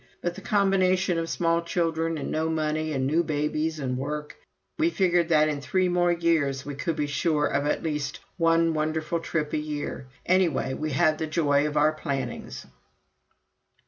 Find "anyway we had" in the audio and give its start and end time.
10.25-11.19